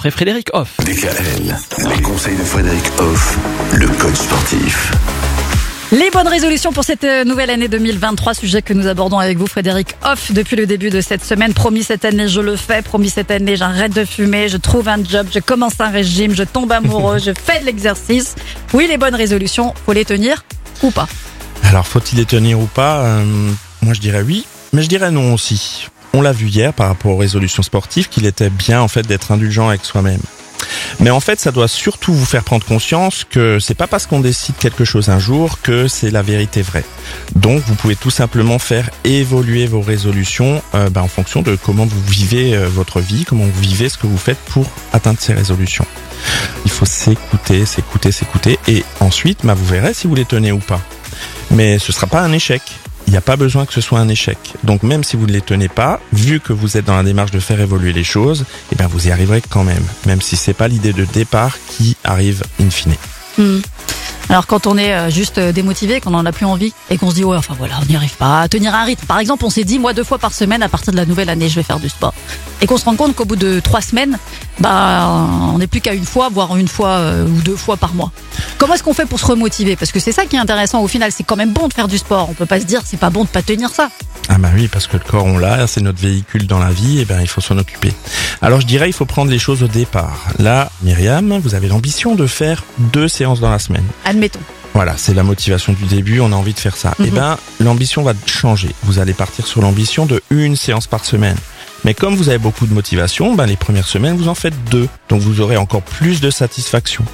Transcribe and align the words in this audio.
Après 0.00 0.12
Frédéric 0.12 0.50
Hoff. 0.52 0.76
DKL, 0.84 1.56
les 1.92 2.02
conseils 2.02 2.36
de 2.36 2.44
Frédéric 2.44 2.84
Hoff, 3.00 3.36
le 3.72 3.88
coach 3.88 4.14
sportif. 4.14 4.92
Les 5.90 6.08
bonnes 6.10 6.28
résolutions 6.28 6.70
pour 6.72 6.84
cette 6.84 7.02
euh, 7.02 7.24
nouvelle 7.24 7.50
année 7.50 7.66
2023, 7.66 8.34
sujet 8.34 8.62
que 8.62 8.72
nous 8.74 8.86
abordons 8.86 9.18
avec 9.18 9.38
vous, 9.38 9.48
Frédéric 9.48 9.96
Hoff, 10.04 10.30
depuis 10.30 10.54
le 10.54 10.66
début 10.66 10.90
de 10.90 11.00
cette 11.00 11.24
semaine. 11.24 11.52
Promis 11.52 11.82
cette 11.82 12.04
année, 12.04 12.28
je 12.28 12.40
le 12.40 12.54
fais. 12.54 12.80
Promis 12.80 13.10
cette 13.10 13.32
année, 13.32 13.56
j'arrête 13.56 13.92
de 13.92 14.04
fumer, 14.04 14.48
je 14.48 14.56
trouve 14.56 14.86
un 14.86 15.02
job, 15.02 15.26
je 15.34 15.40
commence 15.40 15.80
un 15.80 15.90
régime, 15.90 16.32
je 16.32 16.44
tombe 16.44 16.70
amoureux, 16.70 17.18
je 17.26 17.32
fais 17.32 17.58
de 17.58 17.66
l'exercice. 17.66 18.36
Oui, 18.74 18.86
les 18.88 18.98
bonnes 18.98 19.16
résolutions, 19.16 19.74
faut 19.84 19.94
les 19.94 20.04
tenir 20.04 20.44
ou 20.84 20.92
pas 20.92 21.08
Alors, 21.64 21.88
faut-il 21.88 22.18
les 22.20 22.24
tenir 22.24 22.60
ou 22.60 22.66
pas? 22.66 22.98
Euh, 23.00 23.24
Moi, 23.82 23.94
je 23.94 24.00
dirais 24.00 24.22
oui, 24.24 24.46
mais 24.72 24.82
je 24.82 24.88
dirais 24.88 25.10
non 25.10 25.34
aussi. 25.34 25.88
On 26.12 26.22
l'a 26.22 26.32
vu 26.32 26.48
hier 26.48 26.72
par 26.72 26.88
rapport 26.88 27.12
aux 27.12 27.16
résolutions 27.16 27.62
sportives 27.62 28.08
qu'il 28.08 28.26
était 28.26 28.50
bien 28.50 28.80
en 28.80 28.88
fait 28.88 29.06
d'être 29.06 29.32
indulgent 29.32 29.68
avec 29.68 29.84
soi-même. 29.84 30.20
Mais 31.00 31.10
en 31.10 31.20
fait, 31.20 31.38
ça 31.38 31.52
doit 31.52 31.68
surtout 31.68 32.12
vous 32.12 32.24
faire 32.24 32.42
prendre 32.42 32.64
conscience 32.64 33.24
que 33.28 33.58
c'est 33.60 33.74
pas 33.74 33.86
parce 33.86 34.06
qu'on 34.06 34.20
décide 34.20 34.56
quelque 34.56 34.84
chose 34.84 35.08
un 35.10 35.18
jour 35.18 35.60
que 35.62 35.88
c'est 35.88 36.10
la 36.10 36.22
vérité 36.22 36.62
vraie. 36.62 36.84
Donc, 37.36 37.62
vous 37.66 37.74
pouvez 37.74 37.96
tout 37.96 38.10
simplement 38.10 38.58
faire 38.58 38.90
évoluer 39.04 39.66
vos 39.66 39.80
résolutions 39.80 40.62
euh, 40.74 40.90
ben, 40.90 41.02
en 41.02 41.08
fonction 41.08 41.42
de 41.42 41.56
comment 41.56 41.86
vous 41.86 42.02
vivez 42.02 42.56
euh, 42.56 42.68
votre 42.68 43.00
vie, 43.00 43.24
comment 43.24 43.44
vous 43.44 43.60
vivez 43.60 43.88
ce 43.88 43.98
que 43.98 44.06
vous 44.06 44.18
faites 44.18 44.38
pour 44.38 44.66
atteindre 44.92 45.20
ces 45.20 45.34
résolutions. 45.34 45.86
Il 46.64 46.70
faut 46.70 46.86
s'écouter, 46.86 47.64
s'écouter, 47.64 48.10
s'écouter, 48.10 48.58
et 48.66 48.84
ensuite, 49.00 49.40
ben, 49.44 49.54
vous 49.54 49.66
verrez 49.66 49.94
si 49.94 50.06
vous 50.06 50.14
les 50.14 50.24
tenez 50.24 50.52
ou 50.52 50.58
pas. 50.58 50.80
Mais 51.50 51.78
ce 51.78 51.92
sera 51.92 52.06
pas 52.06 52.22
un 52.22 52.32
échec. 52.32 52.62
Il 53.08 53.12
n'y 53.12 53.16
a 53.16 53.22
pas 53.22 53.36
besoin 53.36 53.64
que 53.64 53.72
ce 53.72 53.80
soit 53.80 54.00
un 54.00 54.08
échec. 54.08 54.36
Donc 54.64 54.82
même 54.82 55.02
si 55.02 55.16
vous 55.16 55.26
ne 55.26 55.32
les 55.32 55.40
tenez 55.40 55.70
pas, 55.70 55.98
vu 56.12 56.40
que 56.40 56.52
vous 56.52 56.76
êtes 56.76 56.84
dans 56.84 56.94
la 56.94 57.02
démarche 57.02 57.30
de 57.30 57.40
faire 57.40 57.58
évoluer 57.58 57.94
les 57.94 58.04
choses, 58.04 58.44
eh 58.70 58.76
bien 58.76 58.86
vous 58.86 59.08
y 59.08 59.10
arriverez 59.10 59.40
quand 59.48 59.64
même, 59.64 59.82
même 60.04 60.20
si 60.20 60.36
c'est 60.36 60.52
pas 60.52 60.68
l'idée 60.68 60.92
de 60.92 61.06
départ 61.06 61.56
qui 61.70 61.96
arrive 62.04 62.42
in 62.60 62.68
fine. 62.68 62.96
Hmm. 63.38 63.60
Alors 64.28 64.46
quand 64.46 64.66
on 64.66 64.76
est 64.76 64.92
euh, 64.92 65.08
juste 65.08 65.38
euh, 65.38 65.52
démotivé, 65.52 66.02
qu'on 66.02 66.12
en 66.12 66.26
a 66.26 66.32
plus 66.32 66.44
envie 66.44 66.74
et 66.90 66.98
qu'on 66.98 67.08
se 67.08 67.14
dit 67.14 67.24
ouais 67.24 67.38
enfin 67.38 67.54
voilà 67.56 67.76
on 67.80 67.86
n'y 67.86 67.96
arrive 67.96 68.14
pas 68.16 68.42
à 68.42 68.48
tenir 68.48 68.74
un 68.74 68.84
rythme. 68.84 69.06
Par 69.06 69.20
exemple 69.20 69.42
on 69.46 69.50
s'est 69.50 69.64
dit 69.64 69.78
moi 69.78 69.94
deux 69.94 70.04
fois 70.04 70.18
par 70.18 70.34
semaine 70.34 70.62
à 70.62 70.68
partir 70.68 70.92
de 70.92 70.98
la 70.98 71.06
nouvelle 71.06 71.30
année 71.30 71.48
je 71.48 71.54
vais 71.54 71.62
faire 71.62 71.80
du 71.80 71.88
sport 71.88 72.12
et 72.60 72.66
qu'on 72.66 72.76
se 72.76 72.84
rend 72.84 72.96
compte 72.96 73.14
qu'au 73.16 73.24
bout 73.24 73.36
de 73.36 73.58
trois 73.60 73.80
semaines 73.80 74.18
bah 74.60 75.08
on 75.54 75.56
n'est 75.56 75.66
plus 75.66 75.80
qu'à 75.80 75.94
une 75.94 76.04
fois 76.04 76.28
voire 76.28 76.54
une 76.58 76.68
fois 76.68 76.90
euh, 76.90 77.26
ou 77.26 77.40
deux 77.40 77.56
fois 77.56 77.78
par 77.78 77.94
mois. 77.94 78.12
Comment 78.58 78.74
est-ce 78.74 78.82
qu'on 78.82 78.92
fait 78.92 79.06
pour 79.06 79.20
se 79.20 79.26
remotiver? 79.26 79.76
Parce 79.76 79.92
que 79.92 80.00
c'est 80.00 80.10
ça 80.10 80.26
qui 80.26 80.34
est 80.34 80.40
intéressant 80.40 80.82
au 80.82 80.88
final 80.88 81.12
c'est 81.12 81.22
quand 81.22 81.36
même 81.36 81.52
bon 81.52 81.68
de 81.68 81.72
faire 81.72 81.86
du 81.86 81.96
sport. 81.96 82.28
On 82.28 82.34
peut 82.34 82.44
pas 82.44 82.58
se 82.58 82.66
dire 82.66 82.82
c'est 82.84 82.98
pas 82.98 83.08
bon 83.08 83.22
de 83.22 83.28
pas 83.28 83.40
tenir 83.40 83.70
ça. 83.70 83.88
Ah 84.28 84.36
bah 84.36 84.48
oui, 84.52 84.66
parce 84.66 84.88
que 84.88 84.96
le 84.96 85.04
corps 85.04 85.24
on 85.24 85.38
l'a, 85.38 85.68
c'est 85.68 85.80
notre 85.80 86.00
véhicule 86.00 86.48
dans 86.48 86.58
la 86.58 86.70
vie, 86.70 86.98
et 86.98 87.04
ben 87.04 87.20
il 87.20 87.28
faut 87.28 87.40
s'en 87.40 87.56
occuper. 87.56 87.92
Alors 88.42 88.60
je 88.60 88.66
dirais 88.66 88.88
il 88.88 88.92
faut 88.92 89.04
prendre 89.04 89.30
les 89.30 89.38
choses 89.38 89.62
au 89.62 89.68
départ. 89.68 90.26
Là, 90.40 90.70
Myriam, 90.82 91.38
vous 91.38 91.54
avez 91.54 91.68
l'ambition 91.68 92.16
de 92.16 92.26
faire 92.26 92.64
deux 92.78 93.06
séances 93.06 93.40
dans 93.40 93.50
la 93.50 93.60
semaine. 93.60 93.84
Admettons. 94.04 94.40
Voilà, 94.74 94.94
c'est 94.96 95.14
la 95.14 95.22
motivation 95.22 95.72
du 95.72 95.86
début, 95.86 96.20
on 96.20 96.32
a 96.32 96.36
envie 96.36 96.52
de 96.52 96.58
faire 96.58 96.76
ça. 96.76 96.94
Mhm. 96.98 97.06
Eh 97.06 97.10
ben, 97.10 97.38
l'ambition 97.60 98.02
va 98.02 98.12
changer. 98.26 98.70
Vous 98.82 98.98
allez 98.98 99.14
partir 99.14 99.46
sur 99.46 99.62
l'ambition 99.62 100.04
de 100.04 100.20
une 100.30 100.56
séance 100.56 100.88
par 100.88 101.04
semaine. 101.04 101.36
Mais 101.84 101.94
comme 101.94 102.16
vous 102.16 102.28
avez 102.28 102.38
beaucoup 102.38 102.66
de 102.66 102.74
motivation, 102.74 103.34
ben 103.34 103.46
les 103.46 103.56
premières 103.56 103.86
semaines, 103.86 104.16
vous 104.16 104.28
en 104.28 104.34
faites 104.34 104.54
deux. 104.70 104.88
Donc 105.08 105.20
vous 105.20 105.40
aurez 105.40 105.56
encore 105.56 105.82
plus 105.82 106.20
de 106.20 106.30
satisfaction. 106.30 107.04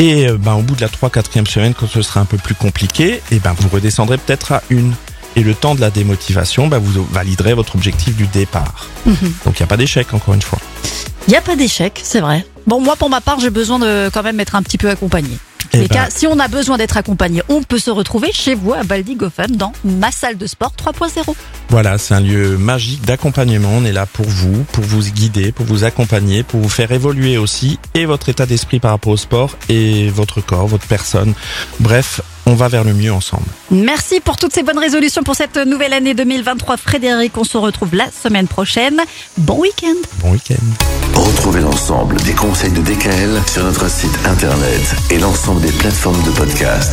Et 0.00 0.26
euh, 0.26 0.38
ben, 0.38 0.54
au 0.54 0.62
bout 0.62 0.74
de 0.74 0.80
la 0.80 0.88
3 0.88 1.10
4 1.10 1.46
semaine, 1.46 1.74
quand 1.78 1.86
ce 1.86 2.00
sera 2.00 2.20
un 2.20 2.24
peu 2.24 2.38
plus 2.38 2.54
compliqué, 2.54 3.20
eh 3.30 3.38
ben, 3.38 3.54
vous 3.58 3.68
redescendrez 3.68 4.16
peut-être 4.16 4.52
à 4.52 4.62
une. 4.70 4.94
Et 5.36 5.42
le 5.42 5.54
temps 5.54 5.74
de 5.74 5.80
la 5.80 5.90
démotivation, 5.90 6.68
ben, 6.68 6.78
vous 6.78 7.04
validerez 7.04 7.52
votre 7.52 7.74
objectif 7.74 8.16
du 8.16 8.26
départ. 8.26 8.86
Mhm. 9.04 9.14
Donc 9.44 9.58
il 9.58 9.62
n'y 9.62 9.64
a 9.64 9.66
pas 9.66 9.76
d'échec, 9.76 10.12
encore 10.14 10.32
une 10.32 10.40
fois. 10.40 10.58
Il 11.28 11.30
n'y 11.32 11.36
a 11.36 11.42
pas 11.42 11.54
d'échec, 11.54 12.00
c'est 12.02 12.20
vrai. 12.20 12.46
Bon, 12.66 12.80
moi, 12.80 12.96
pour 12.96 13.10
ma 13.10 13.20
part, 13.20 13.40
j'ai 13.40 13.50
besoin 13.50 13.78
de 13.78 14.08
quand 14.12 14.22
même 14.22 14.40
être 14.40 14.54
un 14.54 14.62
petit 14.62 14.78
peu 14.78 14.88
accompagné. 14.88 15.36
Eh 15.72 15.78
Les 15.78 15.88
ben- 15.88 15.94
cas, 15.94 16.08
si 16.10 16.26
on 16.26 16.38
a 16.38 16.48
besoin 16.48 16.76
d'être 16.78 16.96
accompagné, 16.96 17.42
on 17.48 17.62
peut 17.62 17.78
se 17.78 17.90
retrouver 17.90 18.30
chez 18.32 18.54
vous 18.54 18.72
à 18.72 18.82
Baldigofen 18.82 19.56
dans 19.56 19.72
ma 19.84 20.10
salle 20.10 20.36
de 20.36 20.46
sport 20.46 20.72
3.0. 20.76 21.34
Voilà, 21.68 21.96
c'est 21.98 22.14
un 22.14 22.20
lieu 22.20 22.58
magique 22.58 23.04
d'accompagnement. 23.04 23.68
On 23.72 23.84
est 23.84 23.92
là 23.92 24.06
pour 24.06 24.26
vous, 24.26 24.64
pour 24.72 24.82
vous 24.84 25.02
guider, 25.02 25.52
pour 25.52 25.66
vous 25.66 25.84
accompagner, 25.84 26.42
pour 26.42 26.60
vous 26.60 26.68
faire 26.68 26.90
évoluer 26.90 27.38
aussi 27.38 27.78
et 27.94 28.04
votre 28.06 28.28
état 28.28 28.46
d'esprit 28.46 28.80
par 28.80 28.90
rapport 28.90 29.12
au 29.12 29.16
sport 29.16 29.56
et 29.68 30.08
votre 30.08 30.40
corps, 30.40 30.66
votre 30.66 30.86
personne. 30.86 31.34
Bref, 31.78 32.20
on 32.50 32.54
va 32.54 32.66
vers 32.66 32.82
le 32.82 32.92
mieux 32.92 33.12
ensemble. 33.12 33.44
Merci 33.70 34.18
pour 34.18 34.36
toutes 34.36 34.52
ces 34.52 34.64
bonnes 34.64 34.78
résolutions 34.78 35.22
pour 35.22 35.36
cette 35.36 35.56
nouvelle 35.56 35.92
année 35.92 36.14
2023. 36.14 36.76
Frédéric, 36.76 37.38
on 37.38 37.44
se 37.44 37.56
retrouve 37.56 37.94
la 37.94 38.10
semaine 38.10 38.48
prochaine. 38.48 39.00
Bon 39.38 39.60
week-end. 39.60 39.94
Bon 40.20 40.32
week-end. 40.32 40.56
Retrouvez 41.14 41.60
l'ensemble 41.60 42.16
des 42.22 42.32
conseils 42.32 42.72
de 42.72 42.80
DKL 42.80 43.40
sur 43.46 43.62
notre 43.62 43.88
site 43.88 44.18
internet 44.24 44.96
et 45.10 45.18
l'ensemble 45.18 45.60
des 45.60 45.70
plateformes 45.70 46.20
de 46.24 46.30
podcast. 46.30 46.88